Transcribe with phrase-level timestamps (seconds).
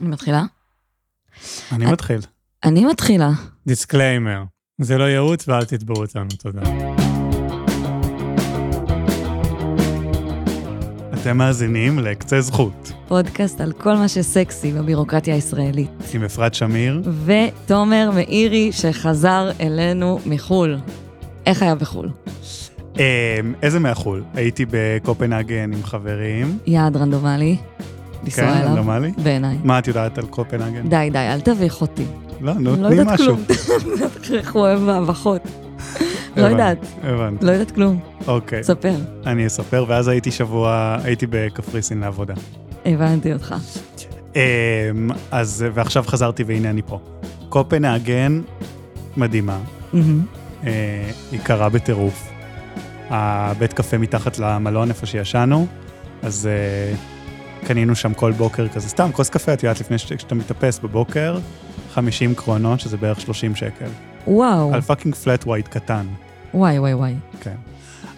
[0.00, 0.42] אני מתחילה?
[1.72, 2.20] אני מתחיל.
[2.64, 3.30] אני מתחילה.
[3.66, 4.42] disclaimer.
[4.80, 6.60] זה לא ייעוץ ואל תתבעו אותנו, תודה.
[11.22, 15.90] אתם מאזינים לקצה זכות, פודקאסט על כל מה שסקסי בבירוקרטיה הישראלית.
[16.14, 17.02] עם אפרת שמיר.
[17.24, 20.78] ותומר מאירי שחזר אלינו מחו"ל.
[21.46, 22.10] איך היה בחו"ל?
[22.98, 23.02] אמ,
[23.62, 24.24] איזה מהחול?
[24.34, 26.58] הייתי בקופנהגן עם חברים.
[26.66, 27.56] יעד רנדומלי.
[28.24, 28.68] לנסוע כן, אליו.
[28.68, 29.12] רנדומלי.
[29.22, 29.58] בעיניי.
[29.64, 30.88] מה את יודעת על קופנהגן?
[30.88, 32.04] די, די, אל תביך אותי.
[32.40, 33.36] לא, נו, לא תני יודעת משהו.
[33.36, 33.98] כלום.
[34.38, 35.42] איך הוא אוהב בהבכות.
[36.36, 38.00] לא יודעת, הבנתי, לא יודעת כלום.
[38.26, 38.64] אוקיי.
[38.64, 38.94] ספר.
[39.26, 42.34] אני אספר, ואז הייתי שבוע, הייתי בקפריסין לעבודה.
[42.86, 43.54] הבנתי אותך.
[44.36, 44.40] אמ,
[45.30, 46.98] אז, ועכשיו חזרתי והנה אני פה.
[47.48, 48.40] קופנהגן
[49.16, 49.58] מדהימה.
[49.94, 50.00] אה,
[51.32, 52.30] היא קרה בטירוף.
[53.10, 55.66] הבית קפה מתחת למלון איפה שישנו,
[56.22, 56.94] אז אה,
[57.70, 61.38] קנינו שם כל בוקר כזה, סתם כוס קפה, את יודעת, לפני ש- שאתה מתאפס בבוקר,
[61.94, 63.86] 50 קרונות, שזה בערך 30 שקל.
[64.26, 66.06] וואו, על fucking flat white קטן,
[66.54, 67.14] וואי וואי וואי.
[67.40, 67.54] כן.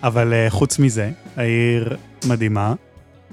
[0.02, 1.96] אבל אה, חוץ מזה, העיר
[2.28, 2.74] מדהימה,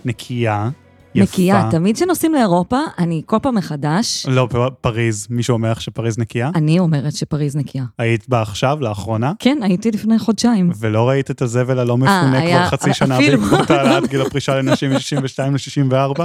[0.05, 0.69] נקייה,
[1.15, 1.23] יפה.
[1.23, 4.47] נקייה, תמיד כשנוסעים לאירופה, אני כל פעם מחדש, לא,
[4.81, 6.49] פריז, מישהו אומר לך שפריז נקייה?
[6.55, 7.83] אני אומרת שפריז נקייה.
[7.97, 9.33] היית בה עכשיו, לאחרונה?
[9.39, 10.69] כן, הייתי לפני חודשיים.
[10.79, 13.41] ולא ראית את הזבל הלא מפונה כבר אה, היה- חצי שנה אפילו.
[13.41, 16.21] בעקבות העלאת גיל הפרישה לנשים מ-62 ל-64?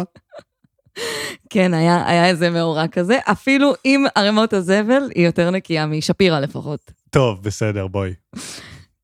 [1.50, 6.90] כן, היה, היה איזה מאורע כזה, אפילו עם ערימות הזבל, היא יותר נקייה משפירא לפחות.
[7.10, 8.10] טוב, בסדר, בואי.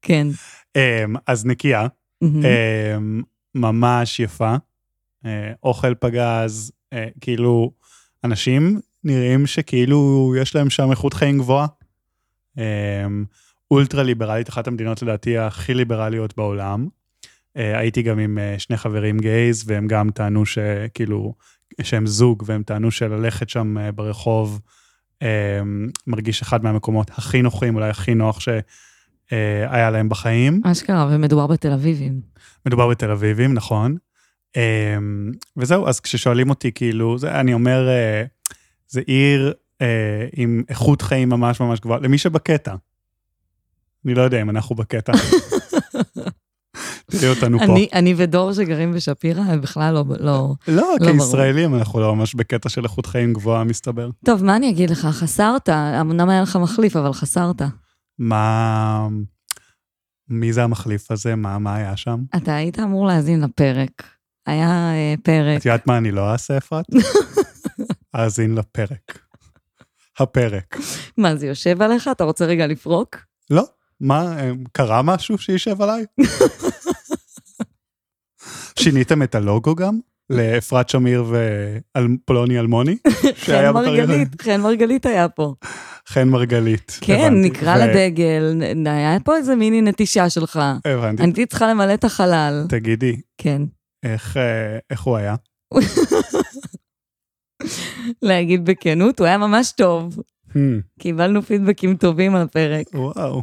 [0.02, 0.26] כן.
[0.76, 1.86] אמ, אז נקייה.
[2.24, 3.22] אמ,
[3.54, 4.56] ממש יפה, אה,
[5.62, 7.72] אוכל פגז, אה, כאילו,
[8.24, 11.66] אנשים נראים שכאילו יש להם שם איכות חיים גבוהה.
[12.58, 13.24] אמ,
[13.70, 16.88] אולטרה ליברלית, אחת המדינות לדעתי הכי ליברליות בעולם.
[17.56, 21.34] אה, הייתי גם עם אה, שני חברים גייז, והם גם טענו שכאילו,
[21.82, 24.60] שהם זוג, והם טענו שללכת שם אה, ברחוב
[25.22, 25.60] אה,
[26.06, 30.60] מרגיש אחד מהמקומות הכי נוחים, אולי הכי נוח שהיה להם בחיים.
[30.64, 32.20] אשכרה, ומדובר בתל אביבים.
[32.66, 33.96] מדובר בתל אביבים, נכון.
[34.56, 38.24] אמ, וזהו, אז כששואלים אותי, כאילו, זה, אני אומר, אה,
[38.88, 42.74] זה עיר אה, עם איכות חיים ממש ממש גבוהה, למי שבקטע.
[44.04, 45.12] אני לא יודע אם אנחנו בקטע.
[47.10, 47.64] תראי אותנו פה.
[47.64, 50.04] אני, אני ודור שגרים בשפירא, הם בכלל לא...
[50.20, 50.54] לא...
[50.68, 51.12] לא, ברור.
[51.12, 54.10] כישראלים אנחנו לא ממש בקטע של איכות חיים גבוהה, מסתבר.
[54.24, 54.98] טוב, מה אני אגיד לך?
[54.98, 57.62] חסרת, אמנם היה לך מחליף, אבל חסרת.
[58.18, 59.08] מה...
[60.28, 61.36] מי זה המחליף הזה?
[61.36, 62.20] מה, מה היה שם?
[62.36, 64.02] אתה היית אמור להאזין לפרק.
[64.46, 65.60] היה אה, פרק.
[65.60, 66.84] את יודעת מה אני לא אעשה, אפרת?
[68.14, 69.18] האזין לפרק.
[70.18, 70.76] הפרק.
[71.16, 72.08] מה, זה יושב עליך?
[72.12, 73.16] אתה רוצה רגע לפרוק?
[73.50, 73.64] לא.
[74.00, 76.04] מה, אה, קרה משהו שישב עליי?
[78.78, 79.98] שיניתם את הלוגו גם?
[80.30, 81.24] לאפרת שמיר
[81.96, 82.96] ופולוני אלמוני?
[83.44, 83.70] חן?
[83.70, 85.54] מרגלית, חן מרגלית היה פה.
[86.08, 86.98] חן מרגלית.
[87.00, 87.32] כן.
[87.34, 90.60] נקרא לדגל, היה פה איזה מיני נטישה שלך.
[90.84, 91.22] הבנתי.
[91.22, 92.66] אני צריכה למלא את החלל.
[92.68, 93.62] תגידי, כן.
[94.02, 95.34] איך אה, איך הוא היה?
[98.22, 100.18] להגיד בכנות, הוא היה ממש טוב.
[100.48, 100.54] Hmm,
[100.98, 102.86] קיבלנו פידבקים טובים על הפרק.
[102.94, 103.42] וואו.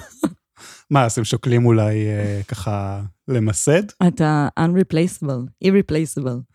[0.90, 3.82] מה, אז הם שוקלים אולי אה, ככה למסד?
[4.08, 6.54] אתה unreplaceable, irreplaceable.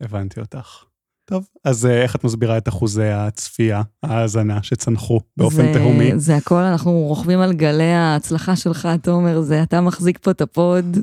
[0.00, 0.84] הבנתי אותך.
[1.24, 6.10] טוב, אז אה, איך את מסבירה את אחוזי הצפייה, ההאזנה, שצנחו באופן זה- תהומי?
[6.18, 10.96] זה הכל, אנחנו רוכבים על גלי ההצלחה שלך, תומר, זה אתה מחזיק פה את הפוד.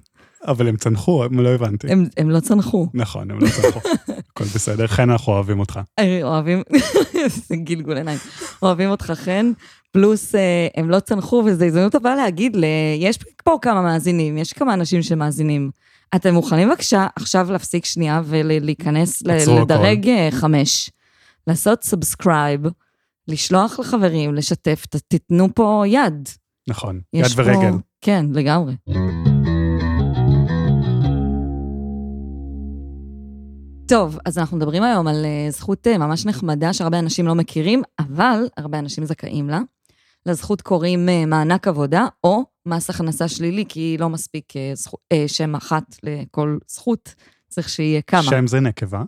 [0.48, 1.92] אבל הם צנחו, הם לא הבנתי.
[1.92, 2.88] הם, הם לא צנחו.
[2.94, 3.80] נכון, הם לא צנחו.
[4.32, 5.80] הכל בסדר, חן, אנחנו אוהבים אותך.
[6.00, 6.62] אה, אוהבים,
[7.48, 8.20] זה גלגול עיניים.
[8.62, 9.52] אוהבים אותך חן,
[9.92, 12.64] פלוס אה, הם לא צנחו, וזו הזדמנות טובה להגיד, ל...
[13.00, 15.72] יש פה כמה מאזינים, יש כמה אנשים שמאזינים.
[16.16, 19.62] אתם מוכנים בבקשה עכשיו להפסיק שנייה ולהיכנס, ל- עצרו הכל.
[19.64, 20.90] לדרג אה, חמש,
[21.48, 22.62] לעשות subscribe,
[23.28, 26.30] לשלוח לחברים, לשתף, תיתנו פה יד.
[26.68, 27.72] נכון, יד ורגל.
[27.72, 27.78] פה...
[28.02, 28.74] כן, לגמרי.
[33.88, 37.82] טוב, אז אנחנו מדברים היום על אה, זכות אה, ממש נחמדה שהרבה אנשים לא מכירים,
[38.00, 39.60] אבל הרבה אנשים זכאים לה.
[40.26, 44.98] לזכות קוראים אה, מענק עבודה או מס הכנסה שלילי, כי לא מספיק זכו-
[45.28, 47.16] שם אחת לכל זכות,
[47.50, 48.24] צריך שיהיה כמה.
[48.24, 49.04] שם זה נקבה?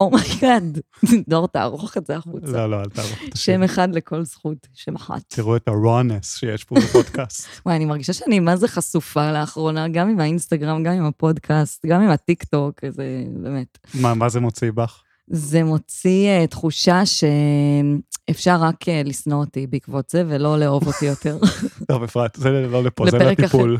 [0.00, 0.78] oh my god,
[1.28, 2.52] דור, תערוך את זה החוצה.
[2.52, 3.52] לא, לא, אל תערוך את השם.
[3.52, 5.22] שם אחד לכל זכות, שם אחת.
[5.28, 7.46] תראו את ה-rawness שיש פה בפודקאסט.
[7.66, 12.00] וואי, אני מרגישה שאני מה זה חשופה לאחרונה, גם עם האינסטגרם, גם עם הפודקאסט, גם
[12.00, 13.78] עם הטיקטוק, זה באמת.
[13.94, 15.02] מה, מה זה מוציא בך?
[15.30, 21.38] זה מוציא uh, תחושה שאפשר רק uh, לשנוא אותי בעקבות זה, ולא לאהוב אותי יותר.
[21.88, 23.18] טוב, אפרת, זה לא לפה, זה.
[23.18, 23.78] לטיפול.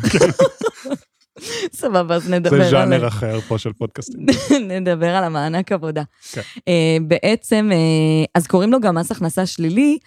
[1.72, 2.70] סבבה, אז זה נדבר על...
[2.70, 4.26] ז'אנר אחר פה של פודקאסטים.
[4.70, 6.02] נדבר על המענק עבודה.
[6.32, 6.40] כן.
[6.68, 9.98] אה, בעצם, אה, אז קוראים לו גם מס הכנסה שלילי,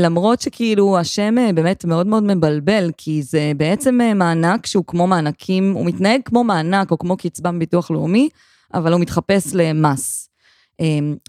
[0.00, 5.72] למרות שכאילו השם אה, באמת מאוד מאוד מבלבל, כי זה בעצם מענק שהוא כמו מענקים,
[5.72, 8.28] הוא מתנהג כמו מענק או כמו קצבה מביטוח לאומי,
[8.74, 10.28] אבל הוא מתחפש למס.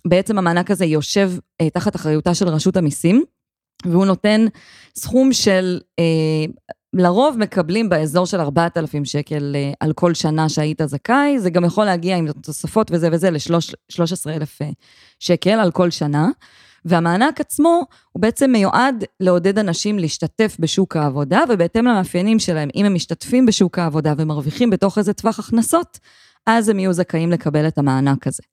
[0.07, 1.31] בעצם המענק הזה יושב
[1.73, 3.23] תחת אחריותה של רשות המיסים,
[3.85, 4.45] והוא נותן
[4.95, 6.45] סכום של, אה,
[6.97, 11.85] לרוב מקבלים באזור של 4,000 שקל אה, על כל שנה שהיית זכאי, זה גם יכול
[11.85, 14.73] להגיע עם תוספות וזה וזה ל-13,000
[15.19, 16.29] שקל על כל שנה.
[16.85, 17.81] והמענק עצמו
[18.11, 23.79] הוא בעצם מיועד לעודד אנשים להשתתף בשוק העבודה, ובהתאם למאפיינים שלהם, אם הם משתתפים בשוק
[23.79, 25.99] העבודה ומרוויחים בתוך איזה טווח הכנסות,
[26.45, 28.43] אז הם יהיו זכאים לקבל את המענק הזה.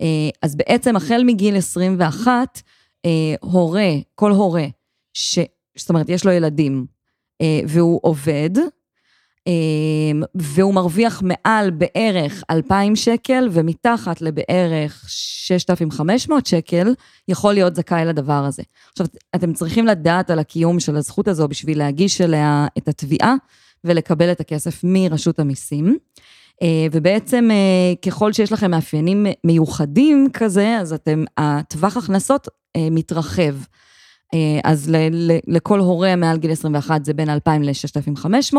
[0.00, 0.06] אה,
[0.42, 2.62] אז בעצם החל מגיל 21,
[3.04, 3.10] אה,
[3.40, 4.66] הורה, כל הורה,
[5.14, 5.38] ש,
[5.78, 6.95] זאת אומרת, יש לו ילדים, אה,
[7.66, 8.50] והוא עובד,
[9.48, 16.94] אה, והוא מרוויח מעל בערך 2,000 שקל, ומתחת לבערך 6,500 שקל,
[17.28, 18.62] יכול להיות זכאי לדבר הזה.
[18.92, 23.34] עכשיו, אתם צריכים לדעת על הקיום של הזכות הזו בשביל להגיש אליה את התביעה
[23.84, 25.96] ולקבל את הכסף מרשות המיסים.
[26.62, 33.54] אה, ובעצם אה, ככל שיש לכם מאפיינים מיוחדים כזה, אז אתם, הטווח הכנסות אה, מתרחב.
[34.34, 38.56] אה, אז ל, ל, לכל הורה מעל גיל 21 זה בין 2,000 ל-6,500.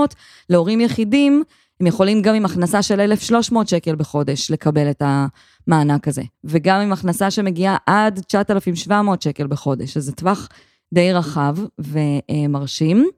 [0.50, 1.44] להורים יחידים,
[1.80, 6.22] הם יכולים גם עם הכנסה של 1,300 שקל בחודש לקבל את המענק הזה.
[6.44, 10.50] וגם עם הכנסה שמגיעה עד 9,700 שקל בחודש, אז זה טווח
[10.94, 13.10] די רחב ומרשים.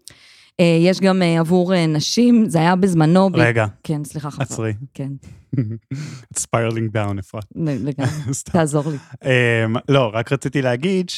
[0.60, 3.30] אה, יש גם אה, עבור אה, נשים, זה היה בזמנו...
[3.34, 4.44] רגע, כן, סליחה, חפר.
[4.44, 4.74] עצרי.
[4.94, 5.10] כן,
[6.34, 7.44] It's spiraling down, אפרת.
[7.56, 8.10] לגמרי.
[8.52, 8.98] תעזור לי.
[9.14, 11.10] Um, לא, רק רציתי להגיד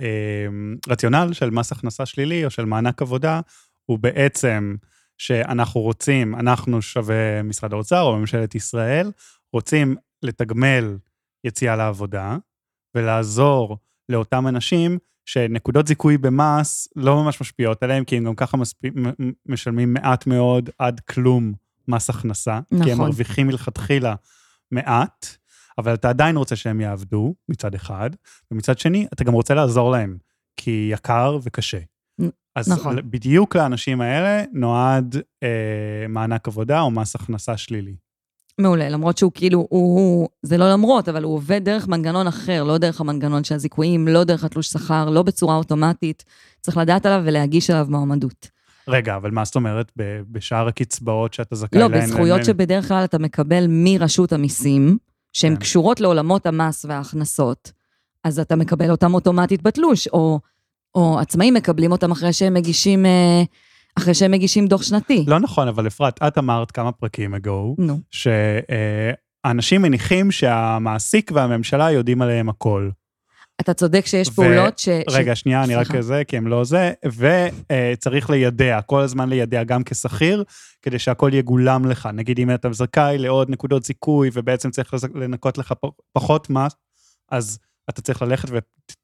[0.00, 3.40] שהרציונל של מס הכנסה שלילי או של מענק עבודה
[3.86, 4.76] הוא בעצם
[5.18, 9.10] שאנחנו רוצים, אנחנו שווה משרד האוצר או ממשלת ישראל,
[9.52, 10.96] רוצים לתגמל
[11.44, 12.36] יציאה לעבודה
[12.94, 13.78] ולעזור
[14.08, 18.76] לאותם אנשים שנקודות זיכוי במס לא ממש משפיעות עליהם, כי הם גם ככה מספ...
[19.46, 21.52] משלמים מעט מאוד עד כלום
[21.88, 22.98] מס הכנסה, כי הם נכון.
[22.98, 24.14] מרוויחים מלכתחילה
[24.70, 25.26] מעט,
[25.78, 28.10] אבל אתה עדיין רוצה שהם יעבדו, מצד אחד,
[28.50, 30.16] ומצד שני, אתה גם רוצה לעזור להם,
[30.56, 31.78] כי יקר וקשה.
[32.56, 32.96] אז נכון.
[33.10, 37.96] בדיוק לאנשים האלה נועד אה, מענק עבודה או מס הכנסה שלילי.
[38.60, 39.68] מעולה, למרות שהוא כאילו, הוא,
[39.98, 44.08] הוא, זה לא למרות, אבל הוא עובד דרך מנגנון אחר, לא דרך המנגנון של הזיכויים,
[44.08, 46.24] לא דרך התלוש שכר, לא בצורה אוטומטית.
[46.60, 48.48] צריך לדעת עליו ולהגיש עליו מועמדות.
[48.88, 49.92] רגע, אבל מה זאת אומרת
[50.30, 52.00] בשאר הקצבאות שאתה זכאי לא, להן?
[52.00, 54.98] בזכויות להן- שבדרך כלל אתה מקבל מרשות המיסים,
[55.32, 55.60] שהן כן.
[55.60, 57.72] קשורות לעולמות המס וההכנסות,
[58.24, 60.40] אז אתה מקבל אותם אוטומטית בתלוש, או,
[60.94, 63.42] או עצמאים מקבלים אותם אחרי שהם מגישים, אה,
[63.98, 65.24] אחרי שהם מגישים דוח שנתי.
[65.28, 72.22] לא נכון, אבל אפרת, את אמרת כמה פרקים ago, נו, שאנשים מניחים שהמעסיק והממשלה יודעים
[72.22, 72.90] עליהם הכל.
[73.60, 74.88] אתה צודק שיש ו- פעולות ש...
[75.10, 75.40] רגע, ש...
[75.40, 76.00] שנייה, אני רק.
[76.00, 80.44] זה, כי הם לא זה, וצריך לידע, כל הזמן לידע גם כשכיר,
[80.82, 82.08] כדי שהכל יגולם לך.
[82.14, 85.74] נגיד, אם אתה זכאי לעוד נקודות זיכוי, ובעצם צריך לנקות לך
[86.12, 86.72] פחות מס,
[87.30, 87.58] אז
[87.90, 88.58] אתה צריך ללכת ו-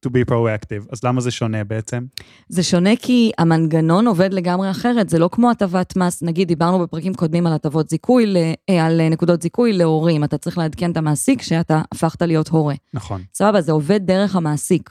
[0.07, 0.87] to be proactive.
[0.93, 2.05] אז למה זה שונה בעצם?
[2.49, 7.15] זה שונה כי המנגנון עובד לגמרי אחרת, זה לא כמו הטבת מס, נגיד דיברנו בפרקים
[7.15, 8.37] קודמים על הטבות זיכוי, ל-
[8.71, 12.75] אה, על נקודות זיכוי להורים, אתה צריך לעדכן את המעסיק שאתה הפכת להיות הורה.
[12.95, 13.23] נכון.
[13.35, 14.91] סבבה, זה עובד דרך המעסיק.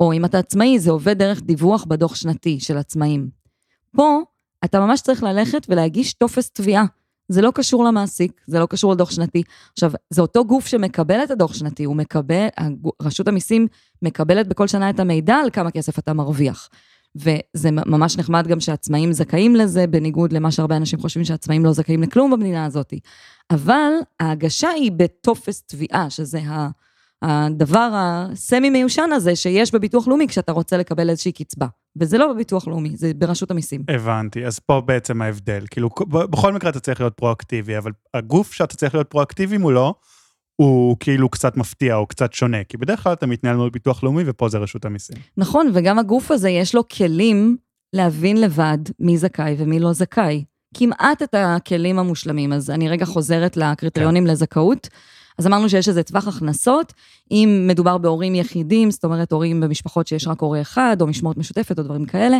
[0.00, 3.28] או אם אתה עצמאי, זה עובד דרך דיווח בדוח שנתי של עצמאים.
[3.96, 4.20] פה,
[4.64, 6.84] אתה ממש צריך ללכת ולהגיש טופס תביעה.
[7.28, 9.42] זה לא קשור למעסיק, זה לא קשור לדוח שנתי.
[9.72, 12.46] עכשיו, זה אותו גוף שמקבל את הדוח שנתי, הוא מקבל,
[13.02, 13.66] רשות המיסים
[14.02, 16.68] מקבלת בכל שנה את המידע על כמה כסף אתה מרוויח.
[17.16, 22.02] וזה ממש נחמד גם שעצמאים זכאים לזה, בניגוד למה שהרבה אנשים חושבים שעצמאים לא זכאים
[22.02, 22.94] לכלום במדינה הזאת.
[23.50, 26.68] אבל ההגשה היא בטופס תביעה, שזה ה...
[27.22, 31.66] הדבר הסמי מיושן הזה שיש בביטוח לאומי כשאתה רוצה לקבל איזושהי קצבה.
[31.96, 33.82] וזה לא בביטוח לאומי, זה ברשות המיסים.
[33.88, 35.64] הבנתי, אז פה בעצם ההבדל.
[35.70, 39.94] כאילו, בכל מקרה אתה צריך להיות פרואקטיבי, אבל הגוף שאתה צריך להיות פרואקטיבי מולו,
[40.56, 44.22] הוא כאילו קצת מפתיע או קצת שונה, כי בדרך כלל אתה מתנהל מול ביטוח לאומי
[44.26, 45.16] ופה זה רשות המיסים.
[45.36, 47.56] נכון, וגם הגוף הזה יש לו כלים
[47.92, 50.44] להבין לבד מי זכאי ומי לא זכאי.
[50.74, 52.52] כמעט את הכלים המושלמים.
[52.52, 54.30] אז אני רגע חוזרת לקריטריונים כן.
[54.30, 54.88] לזכאות.
[55.38, 56.92] אז אמרנו שיש איזה טווח הכנסות,
[57.30, 61.78] אם מדובר בהורים יחידים, זאת אומרת הורים במשפחות שיש רק הורה אחד, או משמורת משותפת,
[61.78, 62.38] או דברים כאלה,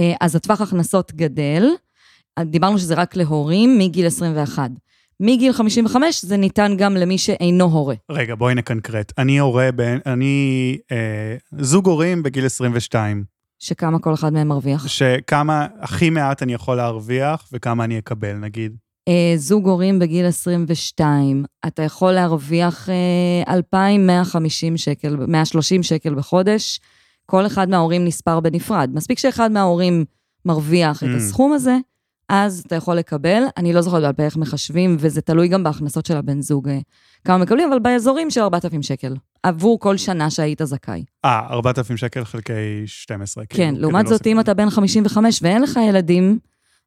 [0.00, 1.64] אה, אז הטווח הכנסות גדל.
[2.40, 4.70] דיברנו שזה רק להורים מגיל 21.
[5.20, 7.94] מגיל 55 זה ניתן גם למי שאינו הורה.
[8.10, 9.12] רגע, בואי נקנקרט.
[9.18, 9.80] אני הורה, ב...
[10.06, 13.24] אני אה, זוג הורים בגיל 22.
[13.58, 14.86] שכמה כל אחד מהם מרוויח.
[14.86, 18.76] שכמה, הכי מעט אני יכול להרוויח וכמה אני אקבל, נגיד.
[19.08, 26.80] אה, זוג הורים בגיל 22, אתה יכול להרוויח אה, 2,150 שקל, 130 שקל בחודש.
[27.26, 28.90] כל אחד מההורים נספר בנפרד.
[28.94, 30.04] מספיק שאחד מההורים
[30.44, 31.16] מרוויח את Mm.
[31.16, 31.76] הסכום הזה,
[32.28, 33.42] אז אתה יכול לקבל.
[33.56, 36.78] אני לא זוכרת בעל פה איך מחשבים, וזה תלוי גם בהכנסות של הבן זוג, אה,
[37.24, 41.04] כמה מקבלים, אבל באזורים של 4,000 שקל, עבור כל שנה שהיית זכאי.
[41.24, 42.52] אה, 4,000 שקל חלקי
[42.86, 43.44] 12.
[43.48, 44.26] כן, כאילו, לעומת כדי זאת, להוסיף.
[44.26, 46.38] אם אתה בן 55 ואין לך ילדים,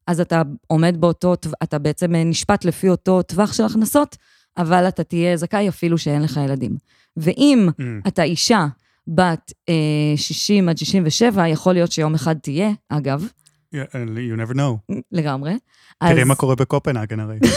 [0.06, 4.16] אז אתה עומד באותו, אתה בעצם אה, נשפט לפי אותו טווח של הכנסות,
[4.58, 6.76] אבל אתה תהיה זכאי אפילו שאין לך ילדים.
[7.16, 8.66] ואם Mm, אתה אישה
[9.08, 9.74] בת אה,
[10.16, 13.28] 60 עד 67, יכול להיות שיום אחד תהיה, אגב,
[13.74, 14.94] yeah, you never know.
[15.12, 15.52] לגמרי.
[16.00, 17.38] תראי אז- מה קורה בקופנהגן הרי.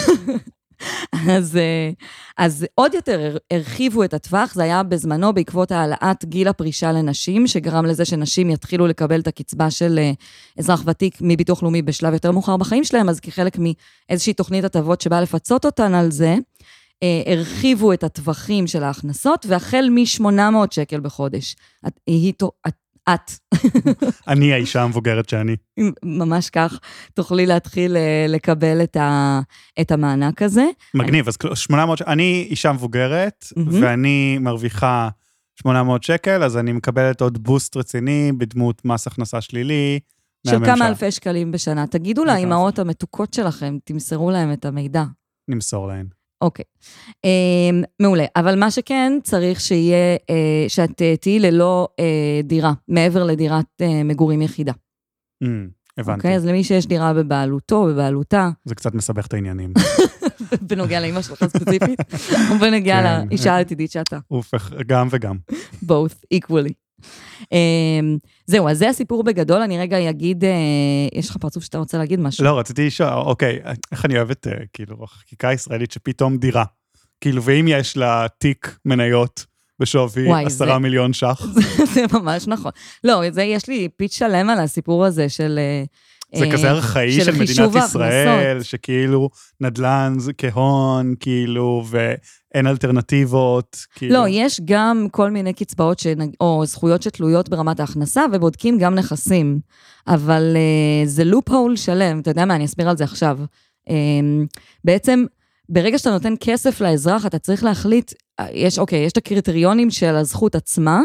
[1.37, 1.89] אז, אה,
[2.37, 7.47] אז עוד יותר הר- הרחיבו את הטווח, זה היה בזמנו בעקבות העלאת גיל הפרישה לנשים,
[7.47, 10.11] שגרם לזה שנשים יתחילו לקבל את הקצבה של אה,
[10.57, 13.57] אזרח ותיק מביטוח לאומי בשלב יותר מאוחר בחיים שלהם, אז כחלק
[14.09, 16.35] מאיזושהי תוכנית הטבות שבאה לפצות אותן על זה,
[17.03, 21.55] אה, הרחיבו את הטווחים של ההכנסות, והחל מ-800 שקל בחודש.
[22.07, 22.33] היא,
[23.09, 23.31] את,
[24.27, 25.55] אני האישה המבוגרת שאני.
[26.05, 26.79] ממש כך,
[27.13, 29.39] תוכלי להתחיל אה, לקבל את, ה,
[29.81, 30.65] את המענק הזה.
[30.93, 33.45] מגניב, אז כל- 800, ש- אני אישה מבוגרת.
[33.81, 35.09] ואני מרוויחה
[35.61, 39.99] 800 שקל, אז אני מקבלת עוד בוסט רציני בדמות מס הכנסה שלילי.
[40.47, 40.65] של.
[40.65, 41.87] כמה אלפי שקלים בשנה.
[41.87, 45.03] תגידו לאימהות המתוקות שלכם, תמסרו להם את המידע.
[45.47, 46.05] נמסור להן.
[46.43, 46.65] אוקיי.
[47.25, 48.25] אה, מעולה.
[48.35, 54.41] אבל מה שכן, צריך שיהיה, אה, שאת אה, תהיי ללא אה, דירה, מעבר לדירת מגורים
[54.41, 54.71] יחידה.
[55.43, 55.47] Mm,
[55.97, 56.17] הבנתי.
[56.17, 56.35] אוקיי?
[56.35, 59.73] אז למי שיש דירה בבעלותו, בבעלותה, זה קצת מסבך את העניינים.
[60.69, 61.99] בנוגע לאימא שלך ספציפית,
[62.51, 63.27] או בנוגע כן.
[63.27, 64.19] לאישה העתידית שאתה.
[64.31, 64.51] אוף,
[64.87, 65.37] גם וגם.
[65.85, 66.82] both equally.
[67.43, 67.47] Um,
[68.45, 70.47] זהו, אז זה הסיפור בגדול, אני רגע אגיד, uh,
[71.19, 72.43] יש לך פרצוף שאתה רוצה להגיד משהו?
[72.45, 73.59] לא, רציתי לשאול, אוקיי,
[73.91, 76.63] איך אני אוהבת, אה, כאילו, החקיקה הישראלית שפתאום דירה.
[77.21, 79.45] כאילו, ואם יש לה תיק מניות
[79.79, 81.45] בשווי וואי, עשרה זה- מיליון ש"ח,
[81.93, 82.71] זה ממש נכון.
[83.03, 85.59] לא, זה, יש לי פיץ' שלם על הסיפור הזה של...
[86.33, 88.65] אה, זה אה, כזה ארכאי של מדינת חישוב ישראל, ההכנסות.
[88.65, 89.29] שכאילו
[89.61, 94.13] נדל"ן זה כהון, כאילו, ואין אלטרנטיבות, כאילו.
[94.13, 96.29] לא, יש גם כל מיני קצבאות שנג...
[96.41, 99.59] או זכויות שתלויות ברמת ההכנסה, ובודקים גם נכסים.
[100.07, 103.39] אבל uh, זה לופ הול שלם, אתה יודע מה, אני אסביר על זה עכשיו.
[103.89, 103.91] Um,
[104.83, 105.25] בעצם,
[105.69, 110.15] ברגע שאתה נותן כסף לאזרח, אתה צריך להחליט, אה, יש, אוקיי, יש את הקריטריונים של
[110.15, 111.01] הזכות עצמה,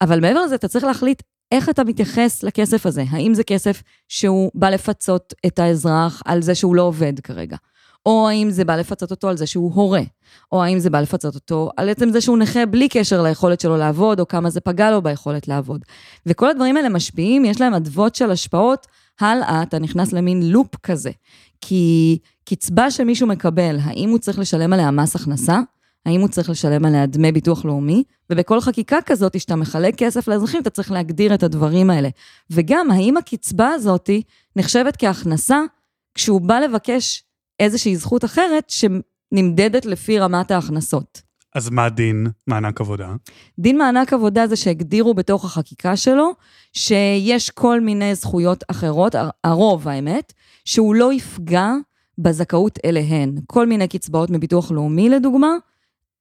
[0.00, 1.22] אבל מעבר לזה, אתה צריך להחליט
[1.54, 3.04] איך אתה מתייחס לכסף הזה.
[3.10, 7.56] האם זה כסף שהוא בא לפצות את האזרח על זה שהוא לא עובד כרגע?
[8.06, 10.02] או האם זה בא לפצות אותו על זה שהוא הורה?
[10.52, 13.76] או האם זה בא לפצות אותו על עצם זה שהוא נכה בלי קשר ליכולת שלו
[13.76, 15.84] לעבוד, או כמה זה פגע לו ביכולת לעבוד.
[16.26, 18.86] וכל הדברים האלה משפיעים, יש להם אדוות של השפעות,
[19.20, 21.10] הלאה אתה נכנס למין לופ כזה.
[21.60, 25.60] כי קצבה שמישהו מקבל, האם הוא צריך לשלם עליה מס הכנסה?
[26.06, 28.04] האם הוא צריך לשלם עליה דמי ביטוח לאומי?
[28.30, 32.08] ובכל חקיקה כזאת, שאתה מחלק כסף לאזרחים, אתה צריך להגדיר את הדברים האלה.
[32.50, 34.10] וגם, האם הקצבה הזאת
[34.56, 35.60] נחשבת כהכנסה
[36.14, 37.24] כשהוא בא לבקש
[37.60, 41.22] איזושהי זכות אחרת שנמדדת לפי רמת ההכנסות.
[41.54, 43.08] אז מה דין מענק עבודה?
[43.58, 46.30] דין מענק עבודה זה שהגדירו בתוך החקיקה שלו,
[46.72, 50.32] שיש כל מיני זכויות אחרות, הר- הרוב האמת,
[50.64, 51.72] שהוא לא יפגע
[52.18, 53.34] בזכאות אליהן.
[53.46, 55.48] כל מיני קצבאות מביטוח לאומי לדוגמה,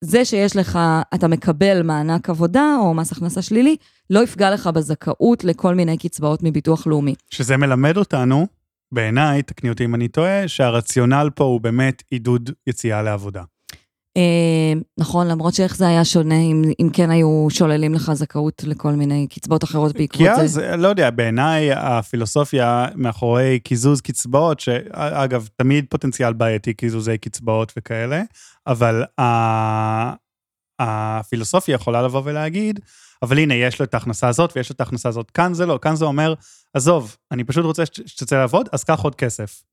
[0.05, 0.79] זה שיש לך,
[1.15, 3.75] אתה מקבל מענק עבודה או מס הכנסה שלילי,
[4.09, 7.15] לא יפגע לך בזכאות לכל מיני קצבאות מביטוח לאומי.
[7.29, 8.47] שזה מלמד אותנו,
[8.91, 13.43] בעיניי, תקני אותי אם אני טועה, שהרציונל פה הוא באמת עידוד יציאה לעבודה.
[14.17, 18.91] אה, נכון, למרות שאיך זה היה שונה אם, אם כן היו שוללים לך זכאות לכל
[18.91, 20.71] מיני קצבאות אחרות בעקבות כי זה.
[20.73, 28.21] אז, לא יודע, בעיניי הפילוסופיה מאחורי קיזוז קצבאות, שאגב, תמיד פוטנציאל בעייתי קיזוזי קצבאות וכאלה,
[28.67, 30.13] אבל ה-
[30.79, 32.79] הפילוסופיה יכולה לבוא ולהגיד,
[33.21, 35.31] אבל הנה, יש לו את ההכנסה הזאת ויש לו את ההכנסה הזאת.
[35.31, 36.33] כאן זה לא, כאן זה אומר,
[36.73, 39.63] עזוב, אני פשוט רוצה שת- שתצא לעבוד, אז קח עוד כסף.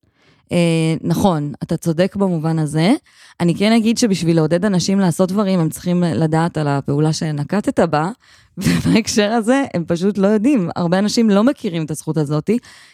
[0.52, 2.92] אה, נכון, אתה צודק במובן הזה.
[3.40, 8.10] אני כן אגיד שבשביל לעודד אנשים לעשות דברים, הם צריכים לדעת על הפעולה שנקטת בה,
[8.58, 10.70] ובהקשר הזה, הם פשוט לא יודעים.
[10.76, 12.50] הרבה אנשים לא מכירים את הזכות הזאת.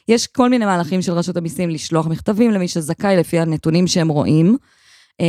[0.08, 4.56] יש כל מיני מהלכים של רשות המיסים לשלוח מכתבים למי שזכאי לפי הנתונים שהם רואים.
[5.20, 5.26] אה,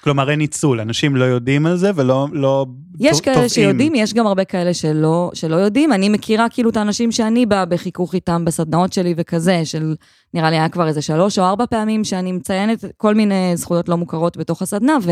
[0.00, 2.66] כלומר, אין ניצול, אנשים לא יודעים על זה ולא לא
[3.00, 3.48] יש ת- כאלה תובעים.
[3.48, 5.92] שיודעים, יש גם הרבה כאלה שלא, שלא יודעים.
[5.92, 9.94] אני מכירה כאילו את האנשים שאני באה בחיכוך איתם בסדנאות שלי וכזה, של
[10.34, 13.96] נראה לי היה כבר איזה שלוש או ארבע פעמים שאני מציינת כל מיני זכויות לא
[13.96, 15.10] מוכרות בתוך הסדנה, ו,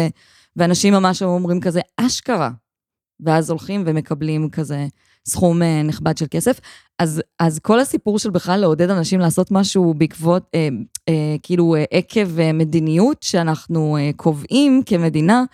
[0.57, 2.51] ואנשים ממש אומרים כזה, אשכרה.
[3.21, 4.87] ואז הולכים ומקבלים כזה
[5.29, 6.61] סכום אה, נכבד של כסף.
[6.99, 10.69] אז, אז כל הסיפור של בכלל לעודד אנשים לעשות משהו בעקבות, אה,
[11.09, 15.45] אה, כאילו אה, עקב אה, מדיניות שאנחנו אה, קובעים כמדינה,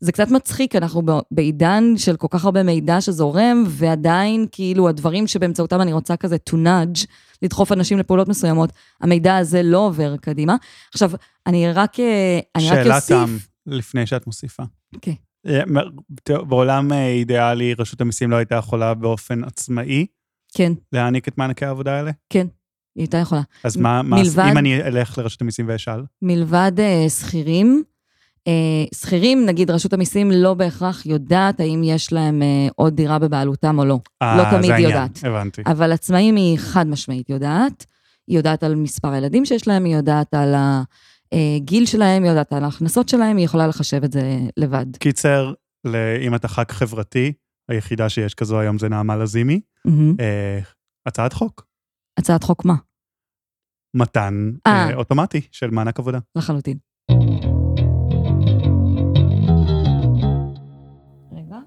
[0.00, 5.80] זה קצת מצחיק, אנחנו בעידן של כל כך הרבה מידע שזורם, ועדיין כאילו הדברים שבאמצעותם
[5.80, 7.06] אני רוצה כזה to nudge,
[7.42, 10.56] לדחוף אנשים לפעולות מסוימות, המידע הזה לא עובר קדימה.
[10.92, 11.10] עכשיו,
[11.46, 13.16] אני רק, אה, אני רק שאלת אוסיף...
[13.16, 13.36] תם,
[13.66, 14.62] לפני שאת מוסיפה.
[14.94, 15.12] אוקיי.
[15.12, 15.31] אה, מ-
[16.48, 20.06] בעולם אה, אידיאלי, רשות המיסים לא הייתה יכולה באופן עצמאי
[20.54, 22.10] כן, להעניק את מענקי העבודה האלה?
[22.30, 22.46] כן,
[22.96, 23.40] היא הייתה יכולה.
[23.64, 26.00] אז מה, מה מלבד- אם אני אלך לרשות המיסים ואשאל?
[26.22, 27.82] מלבד אה, שכירים,
[28.48, 28.52] אה,
[28.94, 33.84] שכירים, נגיד רשות המיסים לא בהכרח יודעת האם יש להם אה, עוד דירה בבעלותם או
[33.84, 33.98] לא.
[34.22, 35.24] אה, לא תמיד העניין, יודעת.
[35.24, 35.62] הבנתי.
[35.66, 37.86] אבל עצמאים היא חד משמעית יודעת.
[38.28, 40.54] היא יודעת על מספר הילדים שיש להם, היא יודעת על
[41.32, 44.96] הגיל שלהם, היא יודעת על ההכנסות שלהם, היא יכולה לחשב את זה לבד.
[44.96, 45.52] קיצר,
[46.26, 47.32] אם אתה ח"כ חברתי,
[47.68, 49.60] היחידה שיש כזו היום זה נעמה לזימי.
[50.20, 50.58] אה,
[51.06, 51.66] הצעת חוק,
[52.18, 52.74] הצעת חוק מה?
[53.94, 54.88] מתן אה.
[54.90, 56.18] אה, אוטומטי של מענק עבודה.
[56.36, 56.78] לחלוטין.
[61.32, 61.58] רגע.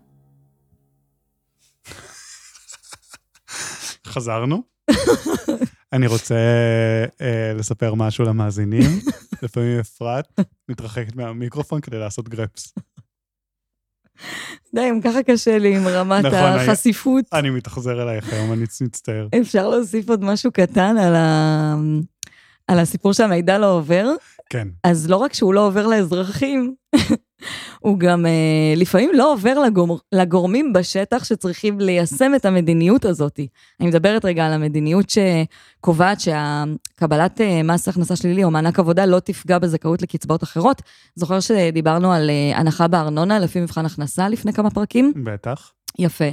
[4.08, 4.64] חזרנו.
[5.96, 6.36] אני רוצה
[7.22, 9.00] אה, לספר משהו למאזינים.
[9.44, 12.74] לפעמים אפרת מתרחקת מהמיקרופון כדי לעשות גרפס.
[14.76, 17.26] די, גם ככה קשה לי עם רמת נכון, החשיפות.
[17.34, 19.28] אני מתאכזר אלייך היום, אני מצטער.
[19.42, 21.76] אפשר להוסיף עוד משהו קטן על, ה...
[22.68, 24.12] על הסיפור שהמידע לא עובר?
[24.50, 24.68] כן.
[24.84, 26.76] אז לא רק שהוא לא עובר לאזרחים,
[27.80, 33.40] הוא גם אה, לפעמים לא עובר לגור, לגורמים בשטח שצריכים ליישם את המדיניות הזאת.
[33.80, 39.20] אני מדברת רגע על המדיניות שקובעת שהקבלת אה, מס הכנסה שלילי או מענק עבודה לא
[39.20, 40.82] תפגע בזכאות לקצבאות אחרות.
[41.16, 45.14] זוכר שדיברנו על אה, הנחה בארנונה לפי מבחן הכנסה לפני כמה פרקים?
[45.24, 45.72] בטח.
[46.00, 46.30] יפה.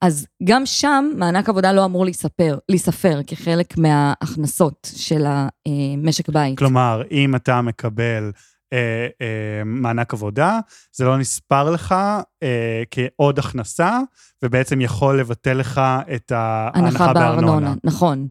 [0.00, 6.58] אז גם שם מענק עבודה לא אמור להיספר, להיספר כחלק מההכנסות של המשק בית.
[6.58, 8.30] כלומר, אם אתה מקבל
[8.72, 10.60] אה, אה, מענק עבודה,
[10.92, 11.94] זה לא נספר לך
[12.42, 14.00] אה, כעוד הכנסה,
[14.44, 15.80] ובעצם יכול לבטל לך
[16.14, 17.74] את ההנחה בארנונה.
[17.84, 18.28] נכון.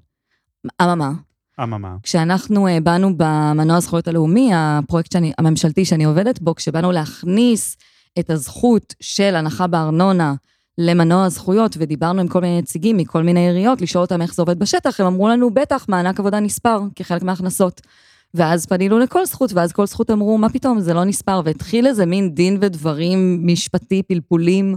[0.81, 1.11] אממה,
[1.63, 1.95] אממה.
[2.03, 7.77] כשאנחנו אה, באנו במנוע הזכויות הלאומי, הפרויקט שאני, הממשלתי שאני עובדת בו, כשבאנו להכניס
[8.19, 10.33] את הזכות של הנחה בארנונה
[10.77, 14.59] למנוע הזכויות, ודיברנו עם כל מיני נציגים מכל מיני עיריות, לשאול אותם איך זה עובד
[14.59, 17.81] בשטח, הם אמרו לנו, בטח, מענק עבודה נספר כחלק מההכנסות.
[18.33, 22.05] ואז פנינו לכל זכות, ואז כל זכות אמרו, מה פתאום, זה לא נספר, והתחיל איזה
[22.05, 24.75] מין דין ודברים משפטי, פלפולים,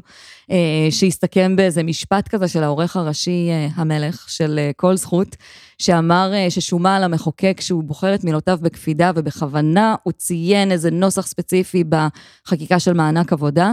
[0.51, 5.37] אה, שהסתכם באיזה משפט כזה של העורך הראשי, אה, המלך, של אה, כל זכות,
[5.79, 11.27] שאמר אה, ששומה על המחוקק שהוא בוחר את מילותיו בקפידה, ובכוונה הוא ציין איזה נוסח
[11.27, 13.73] ספציפי בחקיקה של מענק עבודה,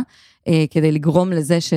[0.69, 1.73] כדי לגרום לזה ש,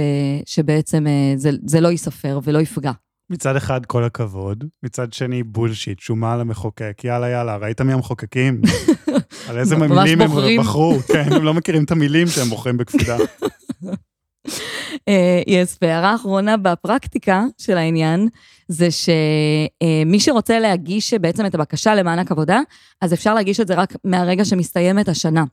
[0.46, 2.92] שבעצם אה, זה, זה לא ייספר ולא יפגע.
[3.30, 8.60] מצד אחד, כל הכבוד, מצד שני, בולשיט, שומה על המחוקק, יאללה, יאללה, ראית מי המחוקקים?
[9.48, 10.60] על איזה מילים הם.
[10.60, 13.16] בחרו, כן, הם לא מכירים את המילים שהם בוחרים בקפידה.
[15.08, 18.28] אה, יס, והערה אחרונה בפרקטיקה של העניין,
[18.68, 22.60] זה שמי שרוצה להגיש בעצם את הבקשה למענק עבודה,
[23.00, 25.44] אז אפשר להגיש את זה רק מהרגע שמסתיימת השנה.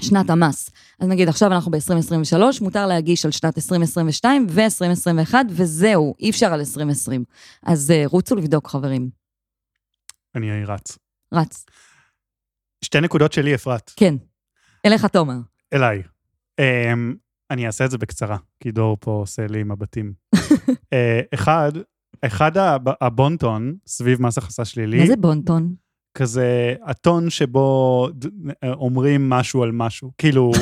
[0.00, 0.70] שנת המס.
[0.98, 6.60] אז נגיד עכשיו אנחנו ב-2023, מותר להגיש על שנת 2022 ו-2021, וזהו, אי אפשר על
[6.60, 7.24] 2020.
[7.62, 9.10] אז אה, רוצו לבדוק, חברים.
[10.34, 10.98] אני רץ.
[11.34, 11.64] רץ.
[12.84, 14.14] שתי נקודות שלי, אפרת, כן.
[14.86, 15.36] אליך, תומר.
[15.72, 16.02] אליי.
[16.60, 16.64] Um,
[17.50, 20.12] אני אעשה את זה בקצרה, כי דור פה עושה לי מבטים.
[20.36, 20.38] uh,
[21.34, 21.72] אחד,
[22.22, 25.74] אחד הב- הבונטון סביב מס הכנסה שלילי, מה זה בונטון?
[26.14, 28.08] כזה הטון שבו
[28.64, 30.12] אומרים משהו על משהו.
[30.18, 30.52] כאילו,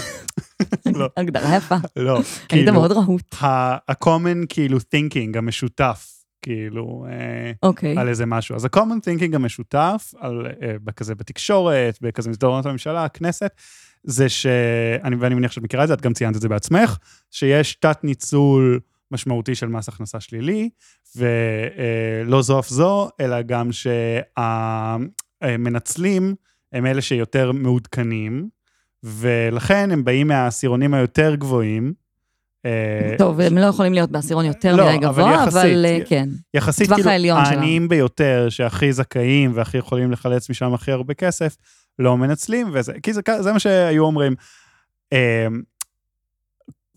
[0.98, 1.76] לא, הגדרה יפה.
[1.96, 3.34] לא, היית כאילו, מאוד רהוט.
[3.40, 6.06] ה-common כאילו thinking המשותף,
[6.42, 7.98] כאילו, אה, אוקיי.
[7.98, 8.56] על איזה משהו.
[8.56, 13.50] אז ה-common thinking המשותף, על, אה, כזה בתקשורת, בכזה מסדרונות הממשלה, הכנסת,
[14.04, 14.46] זה ש...
[15.04, 16.98] אני, ואני מניח שאת מכירה את זה, את גם ציינת את זה בעצמך,
[17.30, 20.70] שיש תת-ניצול משמעותי של מס הכנסה שלילי,
[21.16, 23.72] ולא זו אף זו, אלא גם
[25.44, 26.34] שהמנצלים
[26.72, 28.48] הם אלה שיותר מעודכנים,
[29.02, 31.92] ולכן הם באים מהעשירונים היותר גבוהים.
[32.66, 35.56] אה, טוב, הם לא יכולים להיות בעשירון יותר לא, מדי אבל גבוה, יחסית.
[35.56, 36.28] אבל אה, כן.
[36.54, 37.56] יחסית, כאילו, העליון שלנו.
[37.56, 41.56] העניים ביותר, שהכי זכאים והכי יכולים לחלץ משם הכי הרבה כסף,
[41.98, 44.34] לא מנצלים, וזה, כי זה, זה מה שהיו אומרים.
[45.12, 45.46] אה,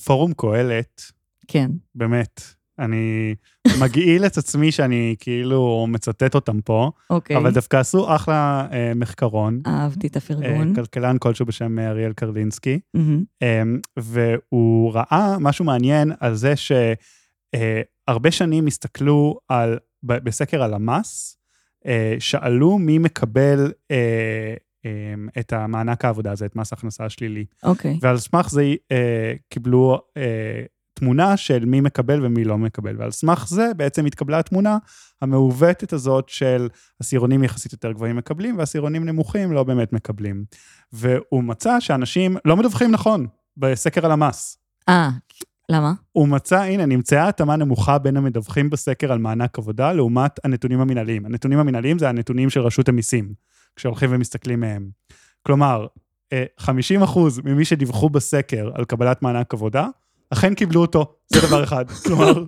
[0.06, 1.02] פורום קהלת,
[1.48, 1.72] כן.
[1.96, 2.42] באמת,
[2.80, 3.36] אני
[3.82, 7.38] מגעיל את עצמי שאני כאילו מצטט אותם פה, אוקיי.
[7.38, 9.62] אבל דווקא עשו אחלה אה, מחקרון.
[9.68, 10.76] אהבתי את אה, הפרגון.
[10.76, 13.24] כלכלן כלשהו בשם אה, אריאל קרלינסקי, מהמם.
[13.42, 21.38] אמ, והוא ראה משהו מעניין על זה שהרבה שנים הסתכלו על, ב- בסקר הלמ"ס,
[21.86, 24.54] אה, שאלו מי מקבל אה,
[24.86, 27.46] אמ, את המענק העבודה הזה, את מס ההכנסה השלילי.
[27.64, 27.98] אוקיי.
[28.02, 30.64] ועל סמך זה אה, קיבלו אה,
[31.04, 34.78] תמונה של מי מקבל ומי לא מקבל, ועל סמך זה בעצם התקבלה התמונה
[35.22, 36.68] המעוותת הזאת של
[37.00, 40.46] עשירונים יחסית יותר גבוהים מקבלים, ועשירונים נמוכים לא באמת מקבלים.
[40.94, 44.58] והוא מצא שאנשים לא מדווחים נכון בסקר הלמ"ס.
[44.90, 45.10] אה,
[45.70, 45.94] למה?
[46.12, 51.26] הוא מצא, הנה, נמצאה התאמה נמוכה בין המדווחים בסקר על מענק עבודה לעומת הנתונים המנהליים.
[51.26, 53.34] הנתונים המנהליים זה הנתונים של רשות המיסים,
[53.76, 54.90] כשהולכים ומסתכלים מהם.
[55.46, 55.88] כלומר,
[56.34, 59.88] אה, 50% ממי שדיווחו בסקר על קבלת מענק עבודה,
[60.34, 61.86] אכן קיבלו אותו, זה דבר אחד.
[62.06, 62.46] כלומר,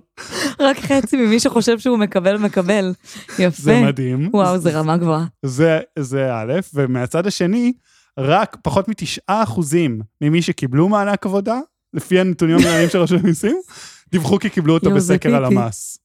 [0.60, 2.94] רק חצי ממי שחושב שהוא מקבל, מקבל.
[3.38, 3.62] יפה.
[3.62, 4.30] זה מדהים.
[4.32, 5.24] וואו, זה רמה גבוהה.
[5.42, 7.72] זה, זה א', ומהצד השני,
[8.18, 11.58] רק פחות מתשעה אחוזים ממי שקיבלו מענק עבודה,
[11.94, 13.56] לפי הנתונים המנהליים של רשות המיסים,
[14.12, 15.36] דיווחו כי קיבלו אותו בסקר פיפי.
[15.36, 15.98] הלמ"ס.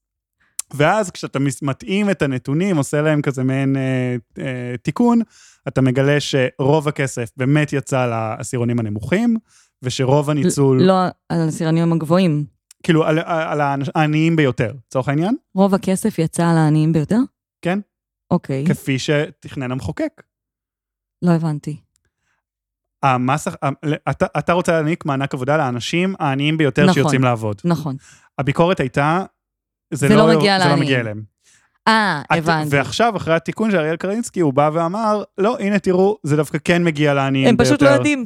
[0.74, 5.22] ואז כשאתה מתאים את הנתונים, עושה להם כזה מעין אה, אה, תיקון,
[5.67, 9.38] אתה מגלה שרוב הכסף באמת יצא לעשירונים הנמוכים,
[9.84, 10.94] ושרוב הניצול, לא
[11.30, 12.46] על הסירנים הגבוהים.
[12.84, 17.17] כאילו, על, על האנ- העניים ביותר, לצורך העניין, רוב הכסף יצא על העניים ביותר?
[17.62, 17.80] כן,
[18.32, 20.22] אוקיי, כפי שתכנן המחוקק.
[21.22, 21.78] לא הבנתי.
[23.04, 23.48] המס,
[24.10, 26.94] אתה, אתה רוצה להעניק מענק עבודה לאנשים העניים ביותר נכון.
[26.94, 27.62] שיוצאים לעבוד.
[27.65, 27.96] נכון.
[28.38, 29.26] הביקורת הייתה,
[29.94, 30.84] זה, זה לא, לא מגיע זה לא לעניים.
[30.86, 31.24] מגיע אליהם.
[31.88, 32.76] אה, הבנתי.
[32.76, 36.84] ועכשיו, אחרי התיקון של אריאל קרלינסקי, הוא בא ואמר, לא, הנה תראו, זה דווקא כן
[36.84, 37.70] מגיע לעניים הם ביותר.
[37.70, 38.26] פשוט לא יודעים.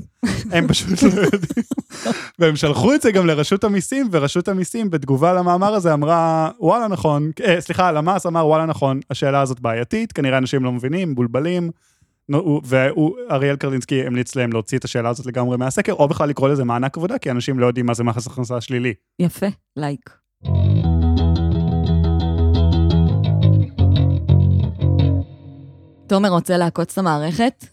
[0.52, 1.66] הם פשוט לא יודעים.
[2.40, 7.32] והם שלחו את זה גם לרשות המיסים, ורשות המיסים בתגובה למאמר הזה אמרה, וואלה נכון,
[7.44, 11.70] אה, סליחה, הלמ"ס אמר, וואלה נכון, השאלה הזאת בעייתית, כנראה אנשים לא מבינים, מבולבלים.
[12.64, 16.98] ואריאל קרלינסקי המליץ להם להוציא את השאלה הזאת לגמרי מהסקר, או בכלל לקרוא לזה מענק
[16.98, 18.94] עבודה, כי אנשים לא יודעים מה זה מס הכנסה שלילי.
[19.20, 20.10] יפה, לייק.
[26.08, 27.66] תומר רוצה לעקוץ את המערכת?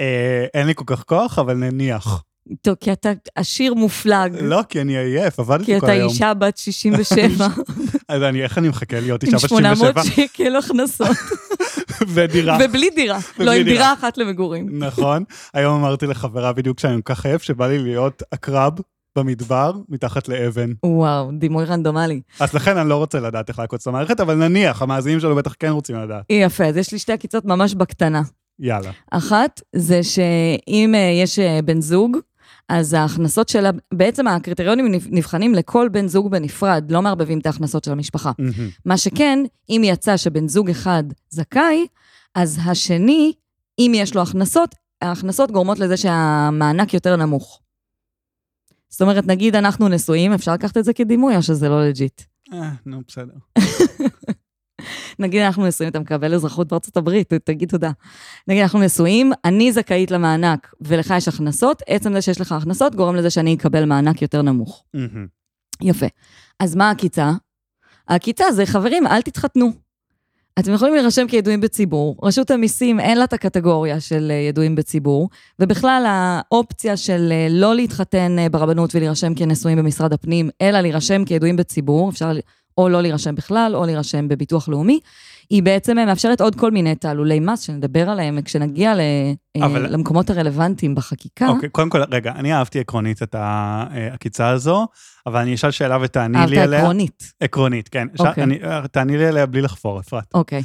[0.00, 2.22] אה, אין לי כל כך כוח, אבל נניח.
[2.62, 4.36] טוב, כי אתה עשיר מופלג.
[4.40, 6.08] לא, כי אני עייף, כי עבדתי כל אתה היום.
[6.08, 7.46] אישה בת 67,
[8.08, 11.16] אז אני, איך אני מחכה להיות אישה עם בת 800 67 שקל הכנסות,
[12.14, 12.58] ודירה.
[12.64, 13.18] ובלי דירה.
[13.38, 13.62] לא, עם.
[13.62, 14.78] דירה אחת למגורים.
[14.78, 15.24] נכון.
[15.54, 18.72] היום אמרתי לחברה בדיוק שאני כל כך עייף, שבא לי להיות עקרב
[19.18, 20.72] במדבר, מתחת לאבן.
[20.86, 22.20] וואו, דימוי רנדומלי.
[22.40, 25.54] אז לכן אני לא רוצה לדעת איך לעקוץ את המערכת, אבל נניח, המאזינים שלנו בטח
[25.58, 26.24] כן רוצים לדעת.
[26.30, 28.22] יפה, אז יש לי שתי עקיצות ממש בקטנה.
[28.58, 28.90] יאללה.
[29.10, 32.16] אחת, זה שאם אה, יש אה, בן זוג,
[32.68, 37.84] אז ההכנסות שלה, בעצם הקריטריונים נב- נבחנים לכל בן זוג בנפרד, לא מערבבים את ההכנסות
[37.84, 38.32] של המשפחה.
[38.38, 38.68] מהמם.
[38.84, 41.86] מה שכן, אם יצא שבן זוג אחד זכאי,
[42.34, 43.32] אז השני,
[43.78, 47.60] אם יש לו הכנסות, ההכנסות גורמות לזה שהמענק יותר נמוך.
[48.94, 52.22] זאת אומרת, נגיד אנחנו נשואים, אפשר לקחת את זה כדימוי או שזה לא לג'יט?
[52.52, 53.32] אה, נו, בסדר.
[55.18, 57.90] נגיד אנחנו נשואים, אתה מקבל אזרחות בארצות הברית, תגיד תודה.
[58.48, 63.16] נגיד אנחנו נשואים, אני זכאית למענק ולך יש הכנסות, עצם זה שיש לך הכנסות גורם
[63.16, 64.84] לזה שאני אקבל מענק יותר נמוך.
[65.82, 66.06] יפה.
[66.60, 67.32] אז מה העקיצה?
[68.08, 69.72] העקיצה זה, חברים, אל תתחתנו.
[70.58, 72.16] אתם יכולים להירשם כידועים בציבור.
[72.22, 77.74] רשות המיסים אין לה את הקטגוריה של אה, ידועים בציבור, ובכלל האופציה של אה, לא
[77.74, 82.32] להתחתן אה, ברבנות ולהירשם כנשואים במשרד הפנים, אלא להירשם כידועים בציבור, אפשר
[82.78, 85.00] או לא להירשם בכלל, או להירשם בביטוח לאומי,
[85.50, 89.00] היא בעצם אה, מאפשרת עוד כל מיני תעלולי מס, שנדבר עליהם כשנגיע ל-
[89.56, 91.48] אה, אבל- למקומות הרלוונטיים בחקיקה.
[91.48, 94.86] אוקיי, קודם כל, רגע, אני אהבתי עקרונית את העקיצה הזו,
[95.26, 96.78] אבל אני אשאל שאלה ותעני אהבת לי עליה.
[96.80, 97.32] עקרונית.
[97.40, 98.06] עקרונית, כן.
[98.16, 98.44] ש- אוקיי.
[98.44, 98.58] אני-
[98.92, 100.34] תעני לי עליה בלי לחפור, אפרת.
[100.34, 100.62] אוקיי.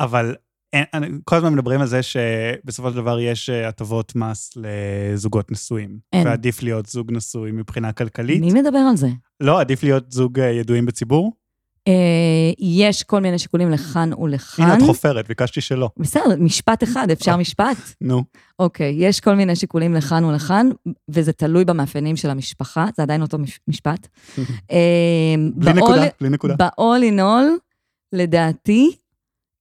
[0.00, 0.34] אבל
[0.72, 5.52] אין, אני, כל הזמן מדברים על זה שבסופו של דבר יש אה, הטבות מס לזוגות
[5.52, 5.98] נשואים.
[6.12, 6.26] אין.
[6.26, 8.40] ועדיף להיות זוג נשוי מבחינה כלכלית.
[8.40, 9.08] מי מדבר על זה?
[9.40, 11.32] לא, עדיף להיות זוג אה, ידועים בציבור.
[11.88, 11.92] אה,
[12.58, 14.64] יש כל מיני שיקולים לכאן ולכאן.
[14.64, 15.90] הנה, את חופרת, ביקשתי שלא.
[15.96, 17.76] בסדר, משפט אחד, אפשר משפט?
[18.00, 18.24] נו.
[18.58, 20.68] אוקיי, יש כל מיני שיקולים לכאן ולכאן,
[21.08, 24.08] וזה תלוי במאפיינים של המשפחה, זה עדיין אותו מש- משפט.
[24.72, 26.54] אה, בלי נקודה, בלי נקודה.
[26.80, 27.60] all,
[28.12, 28.90] לדעתי,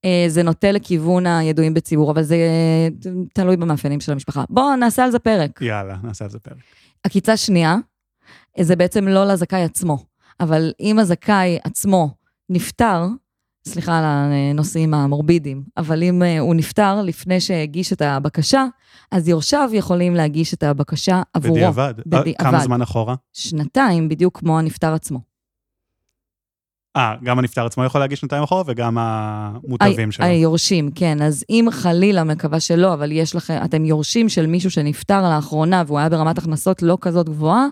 [0.06, 2.88] אה, זה נוטה לכיוון הידועים בציבור, אבל זה אה,
[3.34, 4.44] תלוי במאפיינים של המשפחה.
[4.50, 5.62] בואו נעשה על זה פרק.
[5.62, 6.58] יאללה, נעשה על זה פרק.
[7.04, 7.76] עקיצה שנייה,
[8.60, 9.98] זה בעצם לא לזכאי עצמו,
[10.40, 12.10] אבל אם הזכאי עצמו
[12.50, 13.08] נפטר,
[13.68, 18.66] סליחה על הנושאים המורבידיים, אבל אם אה, הוא נפטר לפני שהגיש את הבקשה,
[19.12, 21.56] אז יורשיו יכולים להגיש את הבקשה עבורו.
[21.56, 21.94] בדיעבד.
[21.98, 22.42] אה, בדיעבד.
[22.42, 23.16] כמה זמן אחורה?
[23.34, 25.20] שנתיים, בדיוק כמו הנפטר עצמו.
[26.96, 30.26] אה, גם הנפטר עצמו יכול להגיש שנתיים אחורה, וגם המוטבים שלו.
[30.26, 31.22] היורשים, כן.
[31.22, 36.00] אז אם חלילה, מקווה שלא, אבל יש לכם, אתם יורשים של מישהו שנפטר לאחרונה והוא
[36.00, 37.68] היה ברמת הכנסות לא כזאת גבוהה,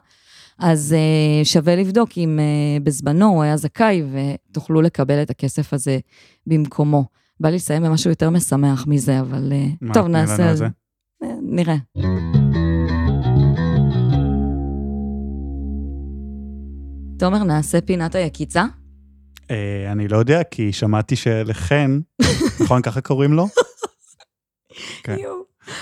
[0.61, 5.99] אז uh, שווה לבדוק אם uh, בזמנו הוא היה זכאי ותוכלו לקבל את הכסף הזה
[6.47, 7.05] במקומו.
[7.39, 10.67] בא לי לסיים במשהו יותר משמח מזה, אבל uh, מה, טוב, נעשה על זה.
[11.41, 11.75] נראה.
[17.19, 18.65] תומר, נעשה פינת היקיצה?
[19.91, 21.99] אני לא יודע, כי שמעתי שלחן,
[22.63, 23.47] נכון, ככה קוראים לו?
[25.03, 25.15] כן.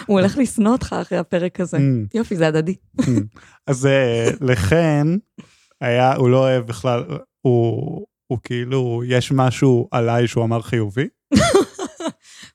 [0.10, 1.78] הוא הולך לשנוא אותך אחרי הפרק הזה.
[1.78, 1.82] Mm.
[2.14, 2.76] יופי, זה הדדי.
[3.68, 5.18] אז אה, לחן,
[5.82, 7.04] היה, הוא לא אוהב בכלל,
[7.42, 11.08] הוא, הוא כאילו, יש משהו עליי שהוא אמר חיובי.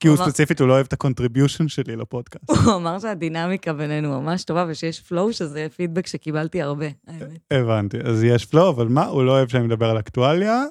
[0.01, 2.51] כי הוא ספציפית, הוא לא אוהב את ה contribution שלי לפודקאסט.
[2.51, 7.39] הוא אמר שהדינמיקה בינינו ממש טובה ושיש flow, שזה פידבק שקיבלתי הרבה, האמת.
[7.51, 10.63] הבנתי, אז יש flow, אבל מה, הוא לא אוהב שאני מדבר על אקטואליה.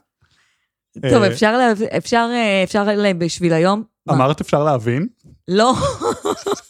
[0.94, 2.86] טוב, אה, אפשר, אפשר, אה, אפשר
[3.18, 3.84] בשביל היום?
[4.10, 5.08] אמרת אפשר להבין?
[5.48, 5.74] לא.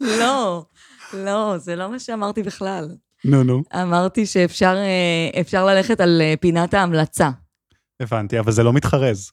[0.00, 0.66] לא,
[1.12, 2.88] לא, זה לא מה שאמרתי בכלל.
[3.24, 4.76] נו, נו, אמרתי שאפשר
[5.56, 7.30] אה, ללכת על אה, פינת ההמלצה.
[8.00, 9.30] הבנתי, אבל זה לא מתחרז.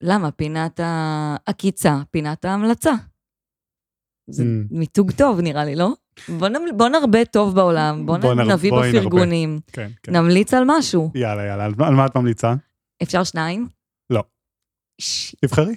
[0.00, 0.30] למה?
[0.30, 2.92] פינת העקיצה, פינת ההמלצה.
[4.30, 4.46] זה Mm.
[4.70, 5.88] מיתוג טוב, נראה לי, לא?
[6.76, 8.36] בוא, נרבה טוב בעולם, בוא, בוא נ...
[8.40, 8.72] נר- נביא.
[8.72, 10.16] בפרגונים, כן, כן.
[10.16, 11.10] נמליץ על משהו.
[11.14, 12.54] יאללה, יאללה, על על מה את ממליצה?
[13.02, 13.68] אפשר שניים?
[14.10, 14.22] לא.
[15.00, 15.34] ש...
[15.40, 15.76] תבחרי.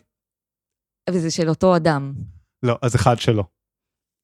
[1.10, 2.14] וזה של אותו אדם.
[2.64, 3.44] לא, אז אחד שלא.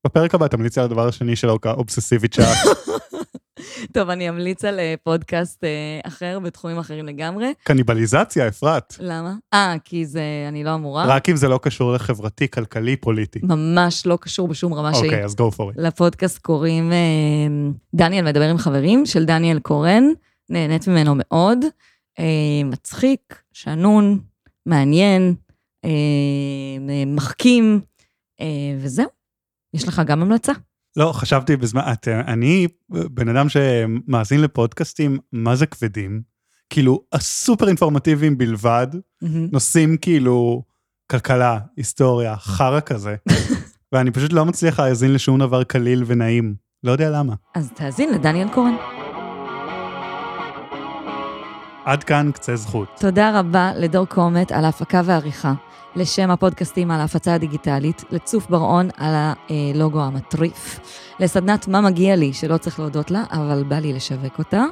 [0.06, 2.46] בפרק הבא תמליצי על הדבר השני שלו כאובססיבית שאת.
[3.94, 7.54] טוב, אני אמליץ על אה, פודקאסט אה, אחר בתחומים אחרים לגמרי.
[7.64, 8.96] קניבליזציה, אפרת.
[9.00, 9.34] למה?
[9.54, 11.06] אה, כי זה, אני לא אמורה.
[11.06, 13.40] רק אם זה לא קשור לחברתי, כלכלי, פוליטי.
[13.44, 15.06] ממש לא קשור בשום רמה שהיא.
[15.06, 15.74] אוקיי, אז go for it.
[15.76, 16.98] לפודקאסט קוראים אה,
[17.94, 20.04] דניאל מדבר עם חברים, של דניאל קורן,
[20.50, 21.60] נהנית ממנו מאוד.
[22.66, 24.20] מצחיק, שנון,
[24.66, 25.36] מעניין,
[27.08, 27.82] מחכים,
[28.80, 29.21] וזהו.
[29.74, 30.52] יש לך גם המלצה?
[30.98, 36.22] לא, חשבתי בזמן, את, אני בן אדם שמאזין לפודקאסטים, מה זה כבדים?
[36.70, 38.88] כאילו, הסופר אינפורמטיביים בלבד,
[39.22, 40.64] נושאים כאילו
[41.12, 43.16] כלכלה, היסטוריה, חרא כזה,
[43.92, 46.56] ואני פשוט לא מצליח להאזין לשום דבר קליל ונעים.
[46.84, 47.34] לא יודע למה.
[47.56, 48.76] אז תאזין לדניאל קורן.
[51.86, 52.88] עד כאן קצה זכות.
[53.00, 55.54] תודה רבה לדור קומט על ההפקה והעריכה,
[55.96, 59.14] לשם הפודקאסטים על ההפצה הדיגיטלית, לצוף בר-און על
[59.50, 60.80] הלוגו המטריף,
[61.20, 64.64] לסדנת מה מגיע לי, שלא צריך להודות לה, אבל בא לי לשווק אותה.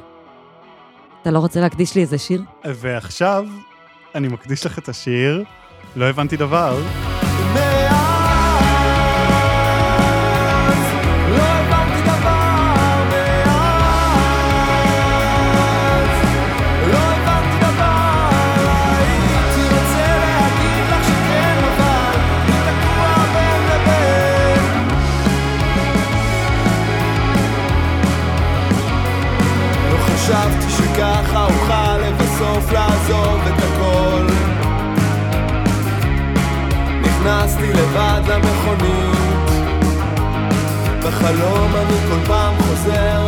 [1.22, 2.42] אתה לא רוצה להקדיש לי איזה שיר?
[2.64, 3.44] ועכשיו,
[4.14, 5.44] אני מקדיש לך את השיר,
[5.96, 6.82] לא הבנתי דבר.
[37.20, 39.50] נכנסתי לבד למכונית.
[41.04, 43.26] בחלום אני כל פעם חוזר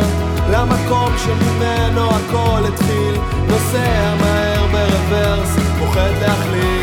[0.51, 3.15] למקום שממנו הכל התחיל.
[3.47, 6.82] נוסע מהר ברוורס, פוחד להחליט